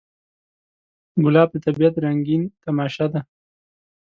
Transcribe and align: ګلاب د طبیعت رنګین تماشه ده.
ګلاب 1.23 1.49
د 1.53 1.57
طبیعت 1.65 1.95
رنګین 2.03 2.41
تماشه 2.63 3.05
ده. 3.13 3.21